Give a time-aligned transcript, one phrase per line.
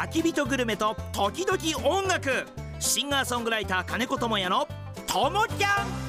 [0.00, 2.46] 焚き火とグルメと時々音楽。
[2.78, 4.66] シンガーソングライター金子智也の
[5.06, 6.00] 「ともキャン」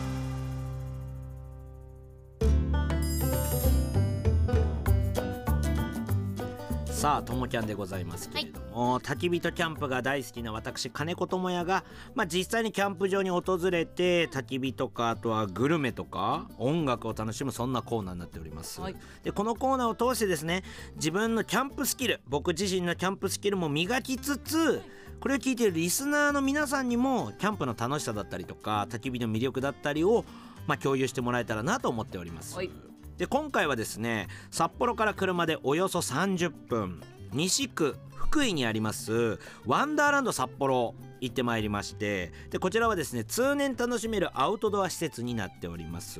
[7.01, 11.83] さあともキャンでございますけれども、焚き火とキャンプが大好きな私金子智也が、
[12.13, 18.95] まあ、実際にキャンプ場に訪れて焚き火とかあとはグルメとか音楽を楽しむそんなコーナーになっております、はい。
[19.23, 20.61] でこのコーナーを通してですね
[20.97, 24.83] 自分のキャンプスキル僕自身のキャンプスキルも磨きつつ
[25.19, 30.23] これを聞いているリスナーの皆さんにもキャンプの楽しさだったりとか焚き火の魅力だったりを、
[30.67, 32.90] まあ、共有してもらえたらなと思っております、はい
[33.21, 36.99] で今回はですね札幌から車でおよそ30分
[37.33, 46.19] 西区福井にありますワンダーランド札幌行ってまいりましてでこちらはですね通年楽しめるアウトドア施設になっております。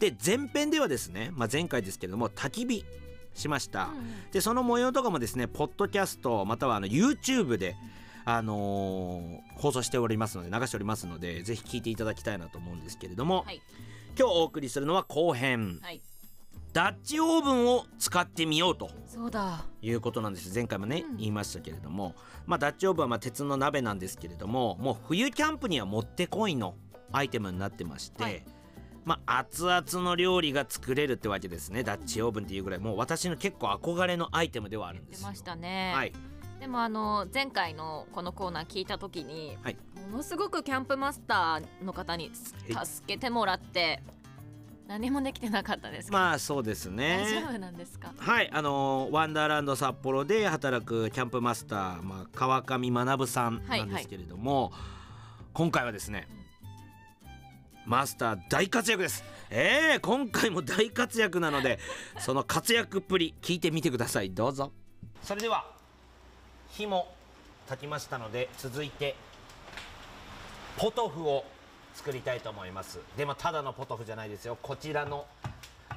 [0.00, 2.84] で前編ではですね、まあ、前回ですけれども焚き火
[3.34, 3.90] しました、
[4.32, 7.76] でその模様とかもですねポッドキャストまたはあの YouTube で
[8.24, 13.62] あのー放送しておりますので流しておりますのでぜひ聞いていただきたいなと思うんですけれども、はい。
[14.18, 15.78] 今日お送りするのは後編。
[15.80, 16.02] はい
[16.72, 19.64] ダッチオーブンを使ってみようとそうだ。
[19.82, 20.54] いうことなんです。
[20.54, 21.16] 前回もね、うん。
[21.18, 22.14] 言いましたけれども、
[22.46, 26.76] まあ、ダッチオーブンはまあ鉄の鍋なんですけれどももう冬キャンプにはもってこいの
[27.12, 28.44] アイテムになってまして、はい。
[29.04, 31.82] まあ、熱々の料理が作れるってわけですね。
[31.82, 32.78] ダッチオーブンっていうぐらい。
[32.78, 36.12] もう私の結構憧れのアイテムではあるんですましたね、はい、
[36.60, 39.76] でもあの前回のこのコーナー聞いた時に、はい。
[40.10, 42.30] ものすごくキャンプマスターの方に
[42.74, 44.02] はい助けてもらって
[44.92, 47.24] 何もできてなかったですまあそうですね。
[47.24, 48.12] 大丈夫なんですか？
[48.18, 54.70] はいあのーワンダーランド札幌で働くキャンプマスター、まあ、川上学さんなんですけれども、
[55.54, 56.28] 今回はですね
[57.86, 59.24] マスター大活躍です。
[59.48, 61.78] えー、今回も大活躍なので
[62.20, 64.30] その活躍っぷり聞いてみてください。
[64.30, 64.72] どうぞ。
[65.22, 65.64] それでは
[66.68, 67.14] 火も
[67.66, 69.16] 炊きましたので続いて
[70.76, 71.46] ポトフを
[71.94, 72.98] 作りたいと思います。
[73.16, 74.58] でもただのポトフじゃないですよ。
[74.60, 75.26] こちらの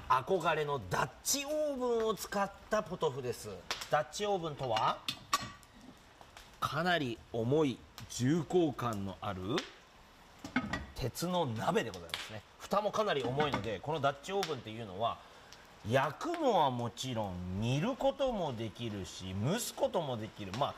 [0.08, 3.50] 憧れのダッチオーブンを使ったポトフです。
[3.90, 4.98] ダッチオーブンとは
[6.60, 7.78] かなり重い
[8.10, 9.42] 重厚感のある
[10.96, 12.42] 鉄の鍋でございますね。
[12.60, 15.18] 蓋もかなり重いのでこのダッチオーブンっていうのは
[15.90, 20.52] 焼くのはもちろん煮ることもできるし蒸すこともできる。
[20.60, 20.74] まあ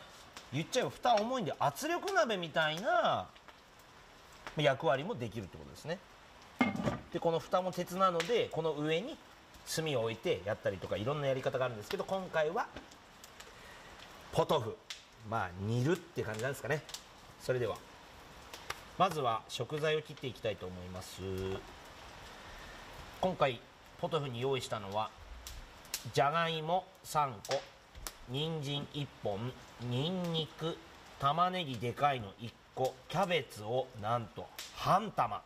[0.54, 3.28] 言っちゃえば蓋重いんで圧力鍋みたいな
[4.62, 6.00] 役割もできるってことですね。
[7.14, 9.18] でこの蓋も鉄なのでこの上に
[9.76, 12.68] 炭を置いてやったりとかいろんなやり方があるんですけど今回は
[14.32, 14.76] ポトフ。
[15.30, 16.82] まあ煮るって感じなんですかね。
[17.42, 17.76] それでは。
[18.98, 21.22] まずは食材を切っていきたいと思います。
[23.20, 23.60] 今回
[24.00, 25.10] ポトフに用意したのは
[26.14, 27.60] じゃがいも3個
[28.30, 29.52] 人参1本
[29.90, 30.78] にんにく
[31.20, 34.46] 玉ねぎでかいの1個キャベツをなんと
[34.76, 35.42] 半玉。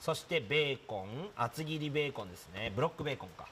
[0.00, 1.30] そしてベーコン。
[1.36, 2.72] 厚切りベーコンですね。
[2.74, 3.46] ブロックベーコンか。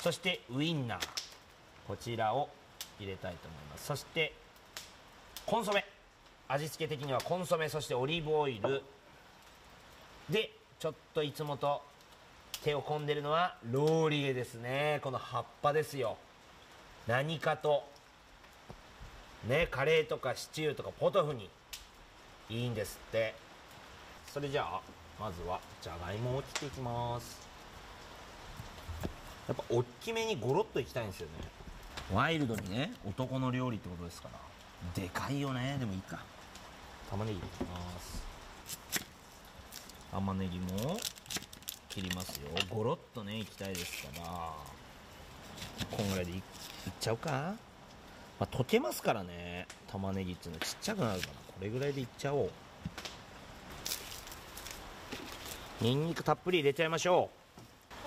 [0.00, 1.08] そしてウインナー。
[1.88, 2.48] こちらを
[3.00, 3.86] 入れたいと思います。
[3.86, 4.32] そして
[5.44, 5.84] コンソメ。
[6.48, 7.68] 味付け的にはコンソメ。
[7.68, 8.82] そしてオリーブオイル。
[10.30, 11.82] でちょっといつもと
[12.62, 15.00] 手を込んでるのはローリエですね。
[15.02, 16.16] この葉っぱですよ。
[17.08, 17.84] 何かと
[19.48, 21.50] ねカレーとかシチューとかポトフに
[22.48, 23.34] いいんですって。
[24.32, 24.80] それじゃあ
[25.18, 27.46] まずはじゃがいもを切っていきます。
[29.48, 31.32] やっぱ大きめにゴロッといきたいんですよね。
[32.12, 34.38] ワイルドにね男の料理ってことですから。
[34.94, 35.76] でかいよね。
[35.80, 36.20] でもいいか。
[37.10, 38.22] 玉ねぎいきます。
[40.12, 40.98] 玉ねぎも
[41.88, 42.50] 切りますよ。
[42.68, 44.52] ゴロッとねいきたいですから。
[45.96, 46.42] こんぐらいでいいっ
[47.00, 47.30] ちゃうか。
[48.38, 49.66] まあ溶けますからね。
[49.90, 51.32] 玉ねぎっていうのはちっちゃくなるから。
[51.32, 52.50] これぐらいでいっちゃおう。
[55.80, 57.28] にんにくたっぷり入れちゃいましょ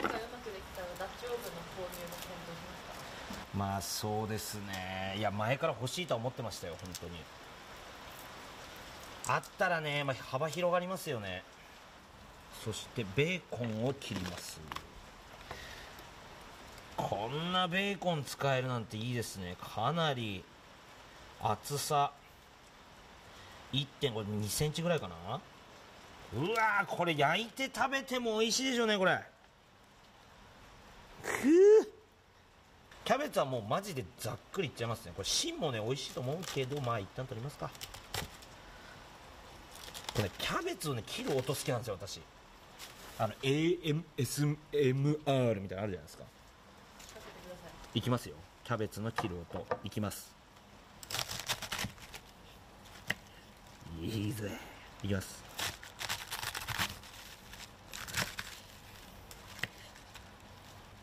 [0.02, 3.54] 今回うまくできたらダッチオーブンの購入も検討しますか？
[3.54, 5.16] うまあそうですね。
[5.18, 7.12] いや前から欲しいとは思ってましたよ本当に。
[9.28, 11.44] あったらね、まあ、幅広がりますよね。
[12.66, 14.60] そしてベーコンを切ります。
[16.98, 19.56] こんなベーコン使えるなんていいですね。
[19.62, 20.44] かなり
[21.42, 22.12] 厚さ
[23.74, 25.16] 1.5 2センチぐらいかな。
[26.32, 29.20] うわーこれ焼いて食べても美味しいでしょうねこれ。
[31.24, 31.88] くー
[33.04, 35.14] キャベツはもうマジでざっくりいっちゃいますね。
[35.16, 37.72] これ芯もね美味しいと思うけどまあ一旦取りますか。
[40.14, 42.22] これねキャベツをね切る音好きなんですよ私。
[43.18, 44.96] あの AMSMR みた
[45.26, 46.24] いなのあるじゃないですか。
[47.96, 48.36] いきますよ。
[48.64, 49.66] キャベツの切る音。
[49.84, 50.39] いきます
[54.02, 54.50] いいぜ。
[55.04, 55.44] いきます。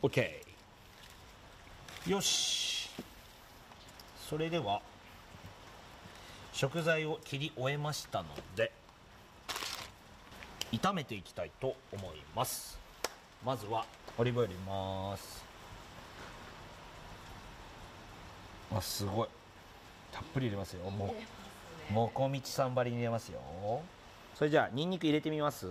[0.02, 2.90] オッケーよし。
[4.28, 4.80] それでは
[6.52, 8.72] 食材を切り終えましたので
[10.72, 12.78] 炒めていきたいと思います。
[13.44, 13.84] まずは
[14.18, 15.44] オリーブオイル入れます。
[18.74, 19.28] あすごい。
[20.12, 20.90] たっぷり入れますよ。
[20.90, 21.35] もう
[21.90, 23.40] もこみちさんばりに入れますよ。
[24.34, 25.66] それじゃあニンニク入れてみます。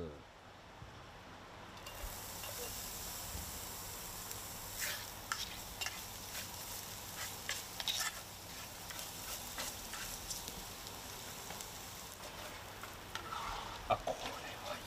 [13.88, 14.24] あこれ
[14.70, 14.78] は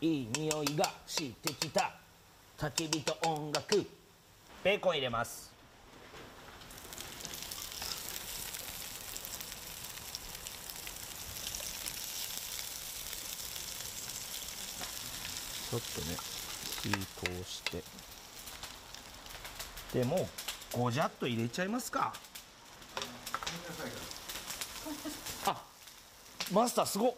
[0.00, 2.03] いい匂いがしてきた。
[2.64, 3.84] 焚き火と音楽。
[4.62, 5.52] ベーコン入れます。
[15.70, 16.16] ちょっとね
[16.82, 16.88] 火
[17.44, 17.84] 通して。
[19.92, 20.26] でも
[20.74, 22.14] うごじゃっと入れちゃいますか。
[25.44, 25.62] あ
[26.50, 27.14] マスターすごっ。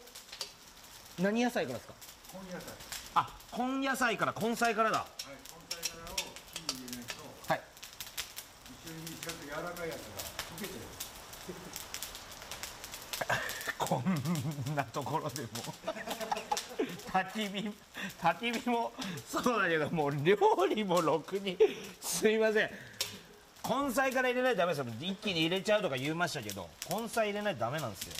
[1.20, 1.94] 何野菜からですか？
[2.32, 3.26] 根野菜あ
[3.56, 4.98] 根野菜から根菜からだ。
[4.98, 7.14] はい根菜からを火に入れないと
[7.48, 7.60] はい。
[8.84, 10.20] 一緒にちゃんと柔らかいやつが
[10.54, 10.80] 溶けてる。
[13.78, 14.02] こ
[14.70, 15.48] んなところでも。
[17.10, 17.72] 焚き火
[18.20, 18.92] 焚き火も
[19.26, 20.36] そうだけどもう料
[20.68, 21.56] 理もろくに。
[22.00, 22.70] すいません。
[23.66, 24.92] 根菜から入れないとダメですよ。
[25.00, 28.12] 一気に入れちゃうとか言いましたけど根菜入れないとダメなんですよ。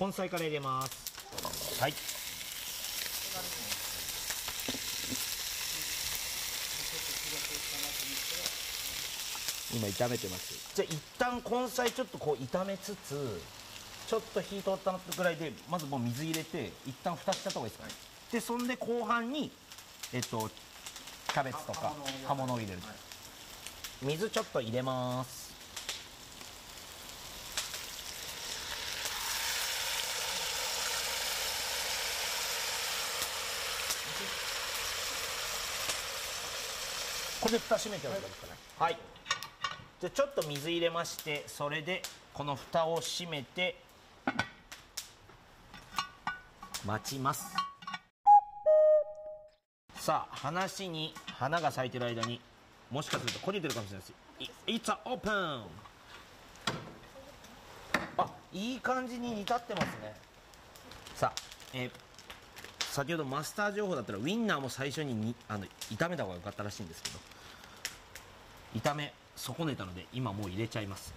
[0.00, 1.80] 根菜から入れます。
[1.82, 1.92] はい
[9.76, 10.74] 今炒めてます。
[10.74, 13.40] じゃあ一旦根菜ちょっとこう炒めつつ
[14.06, 17.94] ちょっと火通ったぐらいでまずもう水入れて一旦蓋しちゃった方がいいですかね。
[18.32, 19.50] でそんで後半に
[20.14, 20.48] えっと
[21.28, 21.92] キャベツとか
[22.26, 22.78] 葉物を入れる。
[24.02, 25.46] 水ちょっと入れます。
[37.40, 38.52] これで蓋閉めておいていいですかね。
[38.78, 39.15] はい
[39.98, 42.02] じゃあちょっと水入れましてそれで
[42.34, 43.76] この蓋を閉めて
[46.84, 47.56] 待ちます。
[49.96, 52.40] さあ話に花が咲いてる間に
[52.90, 54.14] もしかすると焦げてるかもしれないで
[54.44, 54.50] す。
[54.70, 55.62] い It's open!
[58.18, 60.14] あいい感じに煮立ってますね。
[61.14, 61.40] さあ、
[61.72, 61.90] えー
[62.92, 67.18] 先ほどマスター情報だったらウインナーも最初ににあの炒めた方が良かったらしいんですけど。
[68.80, 69.12] 炒め。
[69.36, 71.14] 損ねたので今もう入れちゃいます、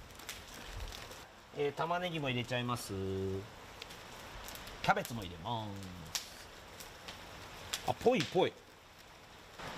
[1.58, 2.94] えー玉ねぎも入れちゃいます。
[4.82, 5.70] キャベツも入れます。
[7.88, 8.54] あぽいぽい。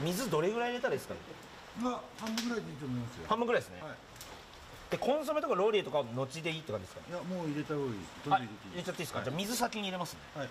[0.01, 1.19] 水どれぐらい入れたらいいですかね？
[1.81, 3.25] まあ半分ぐらいでいいと思いますよ。
[3.27, 3.91] 半分ぐらいですね、はい。
[4.91, 7.07] でコンソメとかローリエとかは後でいいって感じですかね？
[7.09, 7.93] いやもう入れた方がいい。
[7.93, 8.71] どんどんあ入れていい。
[8.71, 9.25] 入れちゃっていいですか、はい。
[9.25, 10.19] じゃあ水先に入れますね。
[10.35, 10.49] はい。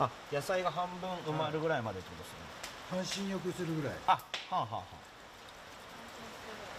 [0.00, 3.96] あ野菜が半分埋まるぐらいまでってことですね、半身浴するぐらい。
[4.06, 4.20] あは
[4.50, 5.07] あはあはあ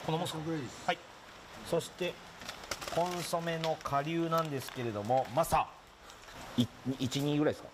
[0.05, 0.97] このもはい。
[1.69, 2.13] そして
[2.95, 5.67] コンソメの顆粒なんですけれどもマサ
[6.57, 7.69] 12ぐらいですか？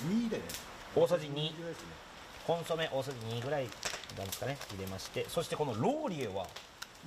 [0.00, 0.42] 三二でね。
[0.96, 1.86] 大さじ2ぐらいですね。
[2.46, 3.68] コンソメ大さじ2ぐらい
[4.16, 4.56] なんですかね？
[4.70, 5.26] 入れまして。
[5.28, 6.46] そしてこのローリエは？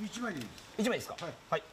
[0.02, 0.52] 一枚でいいで
[0.84, 0.88] す。
[0.88, 1.16] 1枚ですか？
[1.20, 1.64] はい、はい、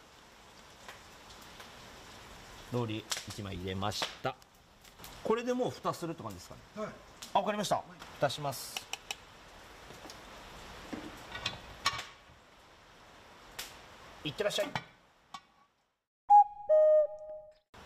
[2.72, 4.34] ローリエ1枚入れました。
[5.22, 6.82] これでもう蓋するって感じですかね？
[6.84, 6.92] はい。
[7.34, 7.82] あわかりました。
[8.18, 8.87] 蓋します
[14.28, 14.68] いってらっしゃい。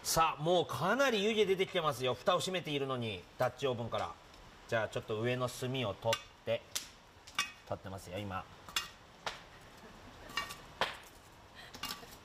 [0.03, 2.15] さあもうかなり湯気出てきてますよ。
[2.15, 3.23] 蓋を閉めているのに。
[3.39, 4.11] ダッチオーブンから。
[4.69, 6.61] じゃあちょっと上の炭を取って。
[7.69, 8.43] 取ってますよ今。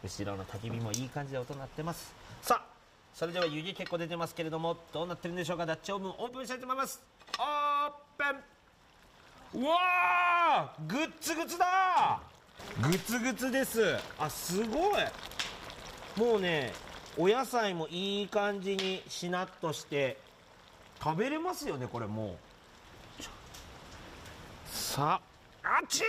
[0.04, 2.14] 後ろの焚き火もいい感じで音鳴ってます。
[2.42, 2.66] さあ
[3.14, 5.66] それでは湯気結構出てますけれどもどうなってるんでしょうか？
[5.66, 7.02] ダッチオーブンオープンしたいと思います。
[7.38, 7.92] オー
[9.54, 9.62] プン。
[9.62, 12.20] うわあグッツグツだ
[12.82, 13.98] グツグツです。
[14.20, 15.04] あすごい。
[16.18, 16.74] もうね
[17.18, 20.18] お野菜もいい感じにしなっとして
[21.04, 22.38] 食べれますよねこれも
[23.20, 23.24] う。
[24.68, 25.20] さ
[25.64, 26.06] ああっちー。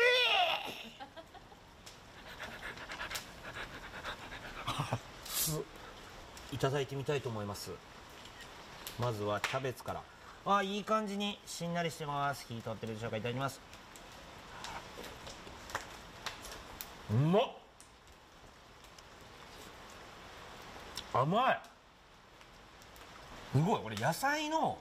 [6.54, 7.70] いただいてみたいと思います。
[8.98, 10.02] まずはキャベツから。
[10.46, 12.46] あいい感じにしんなりしてます。
[12.48, 13.16] 火通ってるでしょうか？
[13.16, 13.60] いただきます。
[17.10, 17.42] うまっ。
[21.14, 21.60] 甘い。
[23.52, 23.80] すごい。
[23.80, 24.78] これ野菜の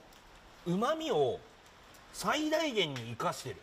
[0.66, 1.40] うまみを
[2.12, 3.56] 最大限に生かしてる。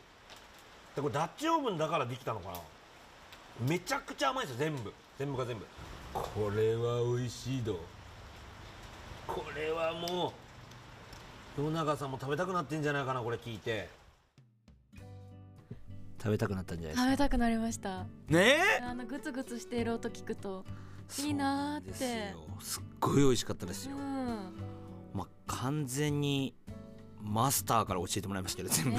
[0.95, 2.57] でこれダッチオーブンだからできたのかな。
[3.67, 4.93] めちゃくちゃ甘いですよ全部。
[5.19, 5.65] 全部が全部。
[6.13, 7.79] これは美味しいど
[9.27, 10.34] これはも
[11.57, 13.89] う野永さんも食べたくなってんじゃないかなこれ聞いて。
[16.25, 17.03] 食べたくなったんじゃないですか？
[17.05, 18.03] 食べたくなりました。
[18.29, 18.55] ね？
[18.79, 20.65] えあのグツグツしている音聞くと
[21.20, 22.34] いいなーって。
[22.60, 24.55] すっごい美味しかったですよ、うん。
[25.13, 26.55] まあ完全に
[27.22, 28.98] マスターから教えてもらいましたけど全部も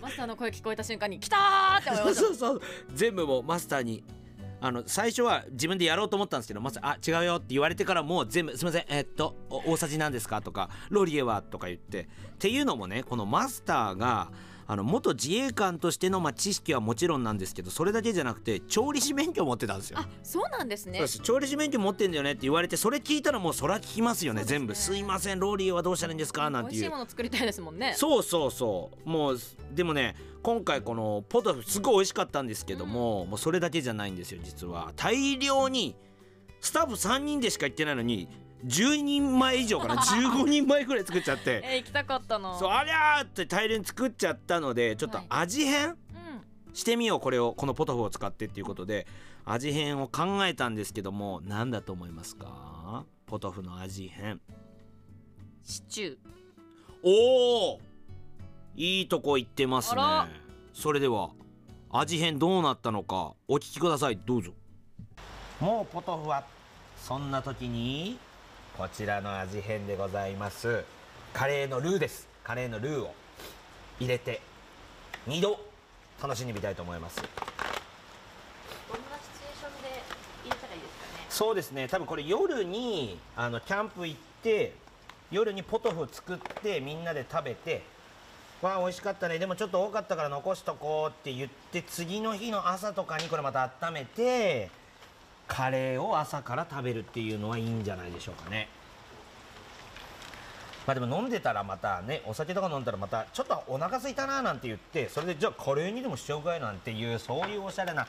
[0.00, 2.22] マスターの声聞こえた瞬間に来たーって思いました。
[2.26, 2.60] そうそう
[2.94, 4.04] 全部もうマスターに
[4.60, 10.42] あの最初は自分でやろうと思ったんですけどマスターあ違うよって言われてからもう全部すみませんえっとお大さじなんですか？
[10.42, 11.42] とかロリエは？
[11.42, 12.02] とか言って。
[12.02, 12.06] っ
[12.38, 14.30] ていうのもねこのマスターが
[14.68, 19.98] あの元自衛官としてのまあ知識はもちろんなんですけどそれだけじゃなくて調理師免許を持ってたんですよ。
[20.00, 21.06] あそうなんですね。
[21.22, 24.40] 調理師免許持ってんだよねって言われてそれ聞いたらもうそら聞きますよね。
[24.40, 24.46] ね。
[24.46, 24.74] 全部。
[24.74, 26.50] すいませんローリエはどうしたらいいんですか？
[26.50, 27.94] なん美味しいていうもの作りたいですもんね。
[27.96, 29.08] そうそうそう。
[29.08, 29.38] もう
[29.72, 34.92] でもね今回このポトフすごい美味しかったんですけども、もうそれだけじゃないんですよ実は。
[34.96, 35.96] 大量に
[36.60, 38.28] スタッフ3人でしか行ってないのに
[38.64, 41.62] 10人前以上かな？15人前ぐらい作っちゃって。
[41.64, 42.58] えー、行きたかったの。
[42.58, 45.96] そうありゃーって大量に作っちゃったのでちょっとはい味変、うん。
[46.72, 49.06] してみようこれをこのポトフを使ってっていうことで。
[49.48, 53.04] 味変を考えたんですけども何だと思いますか？
[53.26, 54.40] ポトフの味変。
[55.62, 56.16] シチュー。
[57.04, 57.80] おお
[58.74, 60.02] いいとこ行ってますね。
[60.72, 61.30] それでは
[61.90, 64.18] 味変どうなったのかお聞きください。
[64.26, 64.50] どうぞ。
[65.60, 66.44] もうポトフは
[67.00, 68.18] そんな時に
[68.76, 70.84] こちらの味変でございます。
[71.32, 72.28] カレーのルーです。
[72.44, 73.14] カレーのルーを
[73.98, 74.42] 入れて
[75.26, 75.58] 2度
[76.22, 77.16] 楽しんでみたいと思います。
[77.16, 77.32] どんな
[79.16, 79.88] シチュエーションで
[80.44, 81.24] 入れたらいいですかね？
[81.30, 81.88] そうですね。
[81.88, 84.74] 多分これ夜にあのキャンプ行って
[85.30, 87.82] 夜にポトフ作ってみんなで食べて
[88.60, 89.38] わあ美味しかったね。
[89.38, 94.68] でもちょっと多かったから残しとこうって言って次の日の朝とかにこれまた温めて
[95.48, 98.68] カレーを朝から食べるっていうのはいいんじゃないでしょうかね。
[100.86, 108.06] まあでも飲んでたらまたねお酒とか飲んだらまたちょっとお腹空いたななんて言ってそれでじゃあカレーにでもしちゃうかいなんていうそういうおしゃれな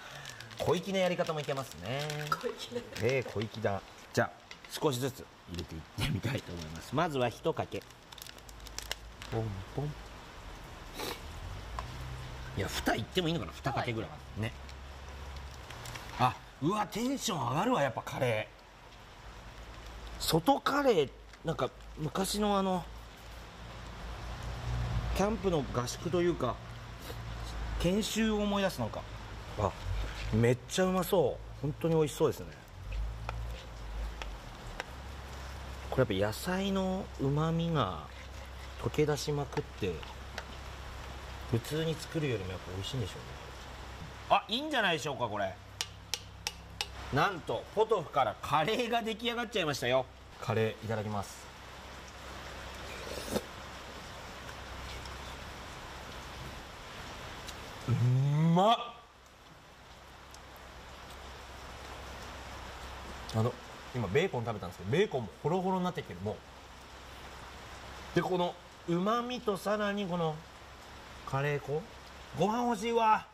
[0.60, 2.02] 小粋なやり方もいけますね。
[2.30, 3.82] 小粋ええ小粋だ。
[4.14, 4.32] じゃあ
[4.70, 6.96] 少しずつ入れていってみたいと思います。
[6.96, 7.82] まずは一かけ。
[9.32, 9.44] ポン
[9.76, 9.86] ポン。
[12.58, 13.52] いや蓋いってもいいのかな？
[13.54, 14.10] 二かけぐらい。
[14.42, 14.52] ね。
[16.20, 20.22] あうわテンション上がるわやっぱカレー。
[20.22, 21.10] 外カレー
[21.46, 22.84] なんか昔のあの
[25.16, 26.56] キャンプの合宿というか
[27.80, 29.02] 研修を思い出すのか。
[29.60, 29.72] あ
[30.34, 31.62] めっちゃうまそう。
[31.62, 32.48] 本当に美味しそうですね。
[35.92, 38.04] これやっぱ野菜のうまみが
[38.84, 39.92] 溶け出しまくって
[41.52, 43.24] 普通に作るよりもやっぱ美味しいんでしょうね。
[44.30, 45.54] あいいんじゃないでしょうかこれ
[47.14, 50.06] なんとポトフからカレーが出来上がっちゃいましたよ。
[50.42, 51.48] カレーいただきます。
[57.88, 57.92] う
[58.54, 58.78] まっ。
[63.36, 63.54] あの
[63.96, 66.20] 今ベーコン食べたんですけどベーコンもホロホロになってきてる。
[66.22, 68.16] もう。
[68.16, 68.54] でこの
[68.90, 70.36] うまみとさらにこの
[71.26, 71.82] カレー粉。
[72.38, 73.26] ご飯欲しいわ。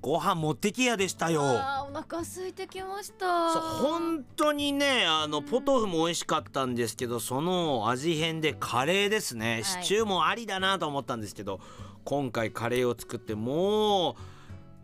[0.00, 1.42] ご飯持ってきやでしたよ。
[1.42, 3.52] あーお腹空いてきました。
[3.52, 9.64] そう本当にねあのポトフも美味しかったんですけどその味変でカレーですね、はい。
[9.64, 11.60] シチューもありだなと思ったんですけど
[12.04, 14.14] 今回カレーを作ってもう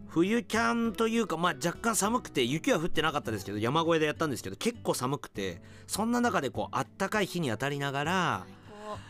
[0.08, 8.46] 冬キャンというか、まあ、若干寒くて雪は降ってなかったですけど山越えでやったんですけど結構寒くてそんな中でこうあったかい日に当たりながら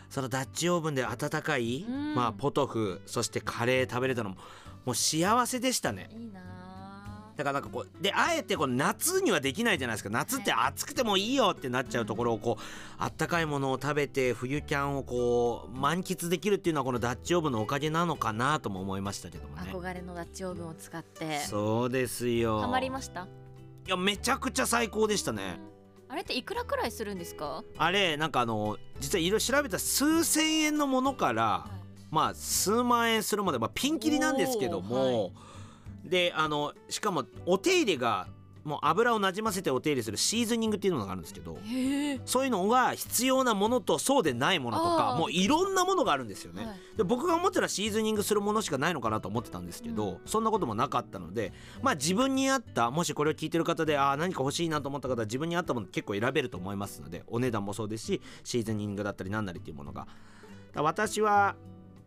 [0.09, 2.15] そのダッチオーブンで温かい、うん。
[2.15, 4.35] まあ、ポトフそしてカレー食べれたのも
[4.85, 6.09] もう幸せでしたね。
[6.13, 6.41] いいな
[7.35, 10.09] だからなんかこうであえてこう夏にはできないじゃないですか。
[10.09, 12.63] 夏って暑くてもいいよってなっちゃうところをこう
[12.97, 19.71] あったかいものを食べて冬キャンをこう満喫できるっていうのはこのダッチオーブンのおかげなのかなとも思いましたけどもね。
[19.71, 21.41] 憧れのダッチオーブンを使って。
[21.41, 22.59] そうですよ。
[22.59, 23.27] ハマりました？
[23.85, 25.59] いやめちゃくちゃ最高でしたね
[26.09, 27.63] あれっていくらくらいするんですか？
[27.77, 31.67] あれなんかあの実はいろいろ調べたら数千円のものから
[32.11, 38.27] まあ数万円するまで、まあ、ピンキリなんですけども、おーであのしかもお手入れが
[38.67, 41.57] もう油をなじませてお手入れするシーズニングっていうのがあるんですけど
[42.25, 46.75] そういうのが必要なものとそうでないものとかもういろんなものがあるんですよね、はい。
[46.97, 60.07] で僕が思ってたらシーズニングするものしかないのかなと思ってたんですけど、そんなこともなかったのでまあ自分に合ったもしこれを聞いてる方でああ何か欲しいなと思った方は自分に合ったもの結構選べると思いますのでお値段もそうですしシーズニングだったりなんなりっていうものが。
[60.75, 61.55] 私は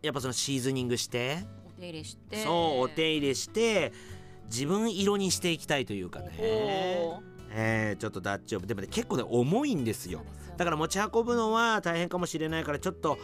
[0.02, 2.44] やっぱそのシーズニングしてお手入れして。
[2.44, 3.92] そうお手入れして
[4.50, 6.30] 自分色にしていきたいというかね。
[7.52, 8.66] えーちょっとダッチオーブ。
[8.66, 10.22] でもね結構ね重いんですよ。
[10.56, 13.18] だから持ち運ぶのは大変かもしれないからちょっと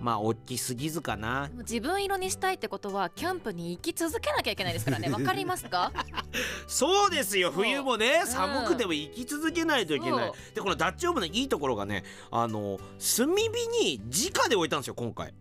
[0.00, 1.50] まあ大きすぎずかな。
[1.58, 5.08] 自分色にしたいってことはキャンプに行き続けなきゃいけないですからね。
[5.10, 5.92] わかりますか？
[6.66, 7.52] そうですよ。
[7.52, 8.26] 冬もねうん。
[8.26, 12.78] 寒くても生き続けないといけない、そでこのダッチオーブのいいところがねあの
[13.16, 13.42] 炭火
[13.84, 15.32] に直で置いたんですよ今回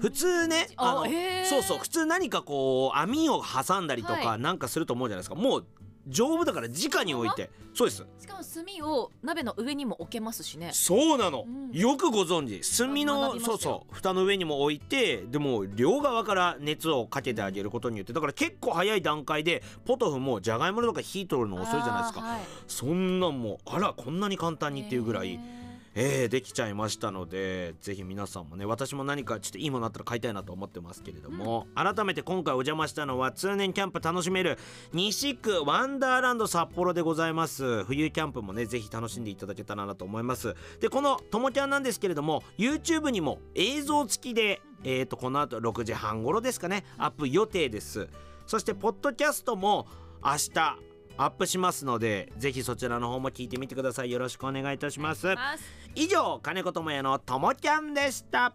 [0.00, 1.04] 普通ねあの
[1.44, 4.40] そうそう普通何かこう網を挟んだりとかはい。
[4.40, 5.34] なんかすると思うじゃないですか。
[5.34, 5.66] もう
[6.08, 7.50] 丈夫だから直に置いて。
[7.74, 8.04] そうです。
[8.18, 10.70] しかも炭を鍋の上にも置けますしね。
[10.72, 11.70] そうなの、うん。
[11.72, 12.76] よくご存知。
[12.76, 18.12] 炭学のそうそう蓋の上にも置いてでも両側から熱をかけてあげることによって。
[18.12, 22.40] だから結構早い段階でポトフもじゃがいもとか火取るの遅いじゃないですか、はい。
[22.66, 25.61] そんなんもうあらこんなに簡単にっていうぐらいへー
[25.94, 34.58] えー、できちゃいましたのでぜひ皆さんもね私も何かちょっといいものあったら買いたいなと思ってますけれども、改めて今回お邪魔したのは通年キャンプ楽しめる
[34.92, 37.84] 西区ワンダーランド札幌でございます。
[37.84, 40.54] 冬キャンプもねぜひ楽しんでいただけたらなと思います。
[40.80, 48.08] でこのともキャンなんですけれども YouTube にも映像付きでえー、とこの後6時半頃ですかねアップ予定です。
[48.46, 49.86] そしてポッドキャストも
[50.24, 54.10] 明日アップしますのでぜひそちらの方も聞いてみてください。
[54.10, 55.26] よろしくお願いいたします。
[55.26, 55.64] ます
[55.94, 58.54] 以上金子智也のともちゃんでした